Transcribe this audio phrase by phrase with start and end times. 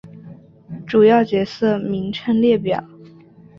[0.87, 2.83] 主要角色名称列表。